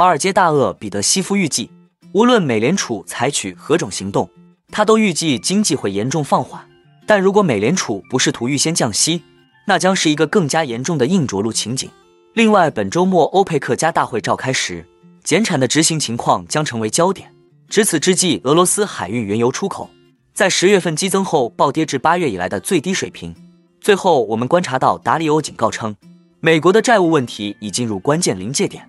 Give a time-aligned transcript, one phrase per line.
[0.00, 1.70] 华尔街大鳄彼得西夫预计，
[2.12, 4.30] 无论美联储采取何种行动，
[4.72, 6.66] 他都预计经济会严重放缓。
[7.04, 9.22] 但如果美联储不试图预先降息，
[9.66, 11.90] 那将是一个更加严重的硬着陆情景。
[12.32, 14.86] 另外，本周末欧佩克加大会召开时，
[15.22, 17.30] 减产的执行情况将成为焦点。
[17.68, 19.90] 值此之际，俄罗斯海运原油出口
[20.32, 23.34] 在十月份激增后暴跌至八月以来的最低水平。
[23.82, 25.94] 最后，我们观察到达里欧警告称，
[26.40, 28.88] 美国的债务问题已进入关键临界点，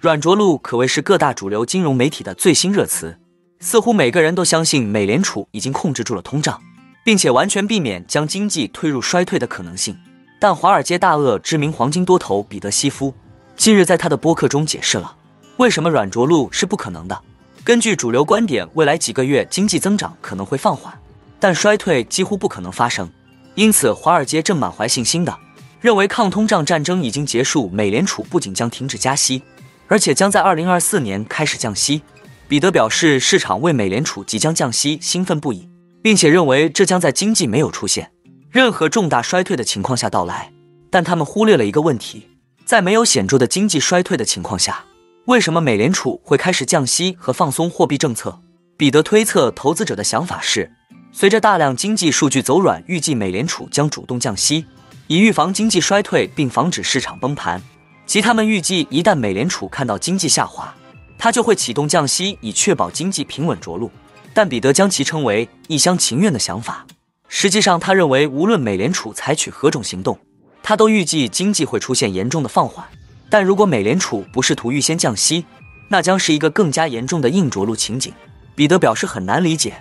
[0.00, 3.18] 软着陆可谓是各大主流金融媒体的最新热词，
[3.58, 6.58] 似乎每个人都相信美联储已经控制住了通胀。
[7.04, 9.96] 并且完全避免将经济推入衰退的可能性。
[10.38, 13.12] 但华尔街大鳄、知名黄金多头彼得西夫
[13.56, 15.16] 近日在他的播客中解释了
[15.58, 17.20] 为什么软着陆是不可能的。
[17.62, 20.92] 根据主流观点，未来几个月经济增长可能会放缓，
[21.38, 23.10] 但衰退几乎不可能发生。
[23.54, 25.36] 因此，华尔街正满怀信心的
[25.80, 29.42] 认为抗通胀战争已经结束，美联储不仅将停止加息，
[29.90, 32.00] 而且将在二零二四年开始降息。
[32.48, 35.68] 彼得表示，市场为美联储即将降息兴奋不已。
[36.02, 38.10] 并且认为这将在经济没有出现
[38.50, 40.50] 任何重大衰退的情况下到来，
[40.90, 42.26] 但他们忽略了一个问题：
[42.64, 44.84] 在没有显著的经济衰退的情况下，
[45.26, 48.40] 为什么美联储会开始降息和放松货币政策？
[48.76, 50.72] 彼得推测，投资者的想法是，
[51.12, 54.64] 随着大量经济数据走软，预计美联储将主动降息，
[55.06, 57.62] 以预防经济衰退并防止市场崩盘。
[58.10, 60.74] 即他们预计，一旦美联储看到经济下滑，
[61.16, 63.88] 它就会启动降息，以确保经济平稳着陆。
[64.34, 66.84] 但彼得将其称为一厢情愿的想法。
[67.28, 70.18] 实际上，他认为无论美联储采取何种行动，
[70.60, 72.84] 他都预计经济会出现严重的放缓。
[73.30, 75.44] 但如果美联储不试图预先降息，
[75.86, 78.12] 那将是一个更加严重的硬着陆情景。
[78.56, 79.80] 彼得表示很难理解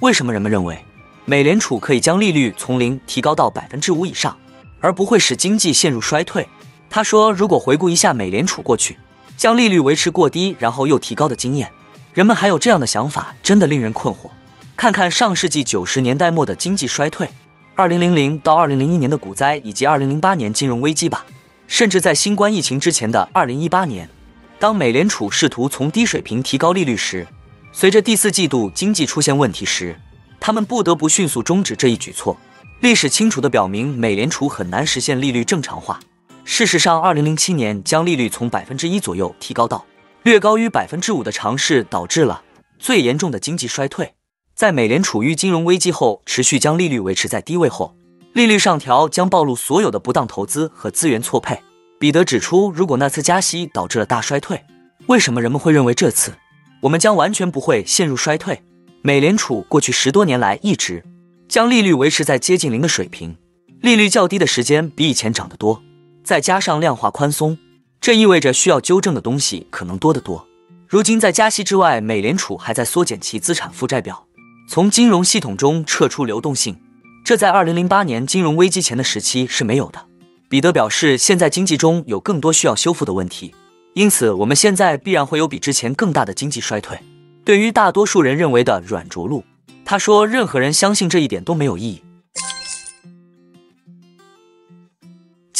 [0.00, 0.78] 为什么人们认为
[1.24, 4.36] 美联储可以将利率从零提高到百分之五以上，
[4.80, 6.46] 而不会使经济陷入衰退。
[6.90, 8.98] 他说：“如果回顾一下美联储过去
[9.36, 11.70] 将利率维持过低，然后又提高的经验。”
[12.12, 14.28] 人们还有这样的想法，真的令人困惑。
[14.76, 17.28] 看看上世纪九十年代末的经济衰退，
[17.76, 21.24] 二零零零到二零零一年的股灾，以及二零零八年金融危机吧。
[21.68, 24.10] 甚至在新冠疫情之前的二零一八年，
[24.58, 27.24] 当美联储试图从低水平提高利率时，
[27.70, 29.96] 随着第四季度经济出现问题时，
[30.40, 32.36] 他们不得不迅速终止这一举措。
[32.80, 36.00] 历史清楚地表明，美联储很难实现利率正常化。
[36.44, 39.84] 事实上，二零零七年将利率从百分之一左右提高到。
[40.22, 42.42] 略高于百分之五的尝试导致了
[42.78, 44.12] 最严重的经济衰退。
[44.54, 47.96] 在美联储遇金融危机后持续将利率维持在低位后，
[48.34, 51.58] 利率上调将暴露所有的不当投资和资源错配。
[51.98, 54.62] 彼得指出，如果那次加息导致了大衰退，
[55.06, 56.34] 为什么人们会认为这次
[56.82, 58.62] 我们将完全不会陷入衰退？
[59.00, 61.02] 美联储过去十多年来一直
[61.48, 63.38] 将利率维持在接近零的水平，
[63.80, 65.82] 利率较低的时间比以前涨得多，
[66.30, 67.58] 再加上量化宽松。
[68.00, 70.46] 这意味着需要纠正的东西可能多得多。
[70.86, 74.28] 如今，在加息之外，美联储还在缩减其资产负债表，
[74.68, 76.80] 从金融系统中撤出流动性，
[77.24, 80.06] 这在2008年金融危机前的时期是没有的。
[80.48, 83.52] 彼得表示，现在经济中有更多需要修复的问题，
[83.94, 86.96] 因此我们现在必然会有比之前更大的经济衰退。
[87.44, 89.42] 对于大多数人认为的软着陆，
[89.84, 92.04] 他说，任何人相信这一点都没有意义。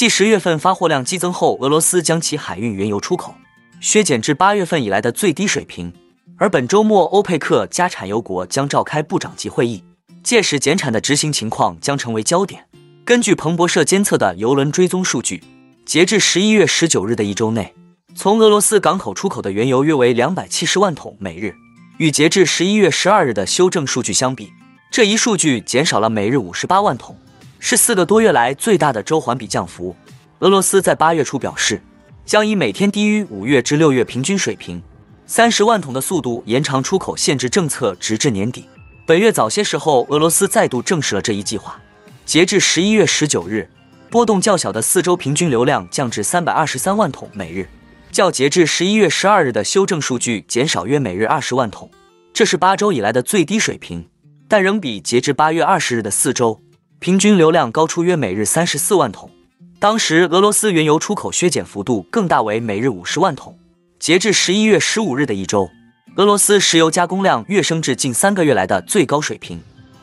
[0.01, 3.35] 继十月份发货量激增后，俄罗斯将其海运原油出口
[3.83, 5.93] 削减至八月份以来的最低水平。
[6.39, 9.85] 而本周末，欧佩克加产油国将召开部长级会议，
[10.23, 12.65] 届时减产的执行情况将成为焦点。
[13.05, 15.43] 根据彭博社监测的油轮追踪数据，
[15.85, 17.75] 截至十一月十九日的一周内，
[18.15, 21.55] 从俄罗斯港口出口的原油约为两百七十万桶每日，
[21.99, 24.51] 与截至十一月十二日的修正数据相比，
[24.91, 27.15] 这一数据减少了每日五十八万桶。
[27.61, 29.95] 是四个多月来最大的周环比降幅。
[30.41, 31.81] 俄罗斯在八月初表示，
[32.25, 34.83] 将以每天低于五月至六月平均水平
[35.27, 38.67] 三十万桶的速度延长出口限制政策，直至年底。
[39.07, 41.79] 本月早些时候，俄罗斯再度证实了这一计划。
[42.25, 43.69] 截至十一月十九日，
[44.09, 47.69] 波动较小的四周平均流量降至三百二十三万桶每日，
[48.11, 51.91] 较截至十一月十二日的修正数据减少约每日二十万桶，
[52.33, 54.09] 这是八周以来的最低水平，
[54.49, 56.61] 但仍比截至八月二十日的四周。
[57.01, 59.31] 平均流量高出约每日三十四万桶。
[59.79, 63.59] 当时俄罗斯原油出口削减幅度更大为每日五十万桶。
[63.99, 65.71] 截至十一月十五日的一周，
[66.17, 69.59] 俄罗斯石油加工量跃升至近三个月来的最高水平。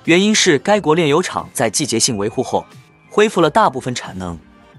[0.06, 2.66] 原因是该国炼油厂在季节性维护后
[3.12, 4.36] 恢复了大部分产能。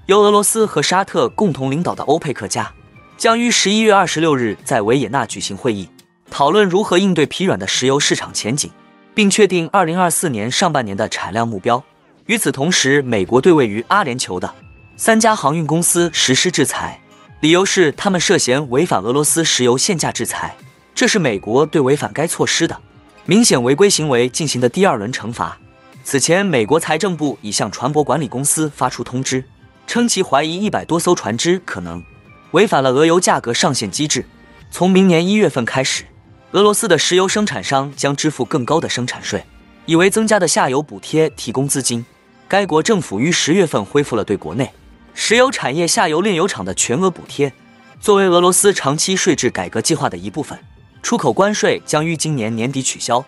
[0.07, 2.69] 由俄罗斯和沙特共同领导的欧佩克加
[3.17, 5.89] 将于十一月二十六日在维也纳举行会议，
[6.29, 8.69] 讨论如何应对疲软的石油市场前景，
[9.15, 11.85] 并确定二零二四年上半年的产量目标。
[12.29, 14.55] 与此同时，美国对位于阿联酋的
[14.99, 17.01] 三家航运公司实施制裁，
[17.41, 20.55] 理由是他们涉嫌违反俄罗斯石油限价制裁。
[20.95, 22.79] 这是美国对违反该措施的
[23.25, 25.57] 明显违规行为进行的第二轮惩罚。
[26.05, 29.43] 此前，美国财政部已向船舶管理公司发出通知。
[29.87, 32.05] 称其怀疑一百多艘船只可能
[32.51, 34.27] 违反了俄油价格上限机制。
[34.71, 36.05] 从明年一月份开始，
[36.51, 39.43] 俄罗斯的石油生产商将支付更高的生产税，
[39.87, 42.05] 以为增加的下游补贴提供资金。
[42.49, 44.73] 该国政府于十月份恢复了对国内
[45.13, 47.53] 石油产业下游炼油厂的全额补贴，
[48.01, 50.59] 作为俄罗斯长期税制改革计划的一部分。
[51.03, 53.25] 出口关税将于今年年底取消。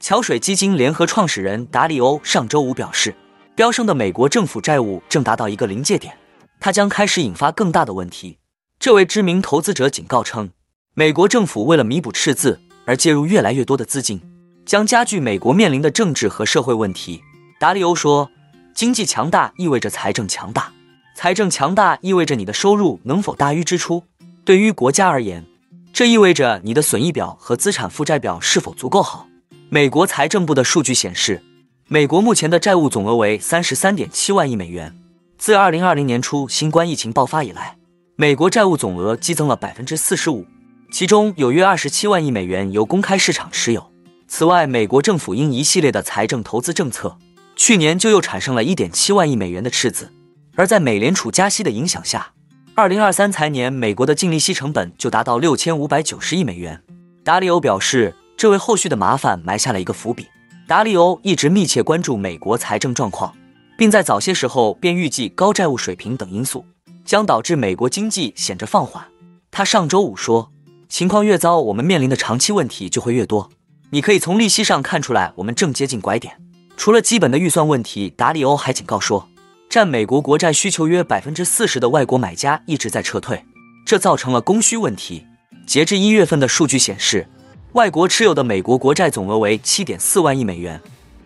[0.00, 3.14] 桥水基金联合创始人达里欧上周五表示，
[3.54, 6.16] 飙升的美国政府债务正达到一个临界点，
[6.60, 8.38] 它将开始引发更大的问题。
[8.78, 10.50] 这位知名投资者警告称，
[10.94, 14.20] 美国政府为了弥补赤字而介入越来越多的资金，
[14.68, 17.22] 将加剧美国面临的政治和社会问题。
[17.58, 18.30] 达里欧说
[18.76, 20.70] ：“经济强大意味着财政强大，
[21.14, 24.04] 财政强大意味着你的收入能否大于支出。
[24.44, 25.46] 对于国家而言，
[25.90, 29.26] 这意味着你的损益表和资产负债表是否足够好。”
[29.70, 31.42] 美国财政部的数据显示，
[31.86, 34.94] 美国目前的债务总额为三十三点七万亿美元。
[35.38, 37.78] 自二零二零年初新冠疫情爆发以来，
[38.16, 40.44] 美国债务总额激增了百分之四十五，
[40.92, 43.90] 其中有约二十七万亿美元由公开市场持有。
[44.28, 47.18] 此外，美国政府因一系列的财政投资政策，
[47.56, 50.12] 去年就又产生了一点七万亿美元的赤字。
[50.54, 52.32] 而在美联储加息的影响下，
[52.74, 56.82] 二零二三财年美国的净利息成本就达到六千五百九十亿美元。
[57.24, 58.14] 达里欧表示。
[58.38, 60.28] 这为后续的麻烦埋下了一个伏笔。
[60.68, 63.34] 达利欧一直密切关注美国财政状况，
[63.76, 66.64] 并在早些时候便预计高债务水平等因素
[67.04, 69.04] 将导致美国经济显着放缓。
[69.50, 70.52] 他上周五说
[70.88, 73.50] ：“情况越糟，我们面临的长期问题就会越多。
[73.90, 76.34] 你可以从利息上看出来，我们正接近拐点。”
[76.76, 79.28] 除了基本的预算问题，达利欧还警告说，
[79.68, 83.44] 占美国国债需求约百分之四十的外国买家一直在撤退，
[83.84, 85.26] 这造成了供需问题。
[85.66, 87.26] 截至一月份的数据显示。
[87.72, 90.80] 外国持有的美国国债总额为七点四万亿美元，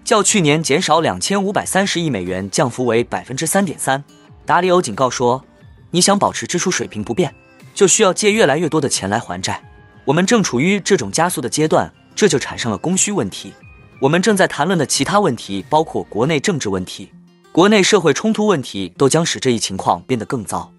[0.05, 4.03] 较去年减少两千五百三十亿美元，降幅为百分之三点三。
[4.44, 5.44] 达里欧警告说
[5.93, 7.32] ：“你想保持支出水平不变，
[7.73, 9.62] 就需要借越来越多的钱来还债。
[10.05, 13.53] 我们正处于这种加速的阶段，这就产生了供需问题。
[14.00, 17.11] 我们正在谈论的其他问题，包括国内政治问题、
[17.53, 20.73] 国内社会冲突问题，都将使这一情况变得更糟。”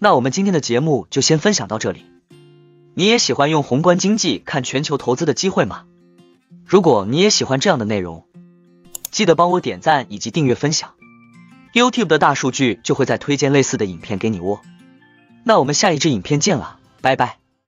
[0.00, 2.04] 那我们今天的节目就先分享到这里。
[2.94, 5.84] 你也喜欢用宏观经济看全球投资的机会吗？
[6.66, 8.24] 如果你也喜欢这样的内容，
[9.10, 10.94] 记得帮我点赞以及订阅分享
[11.72, 14.60] ，YouTube 的大数据就会再推荐类似的影片给你哦。
[15.44, 17.43] 那我们下一支影片见了，拜拜。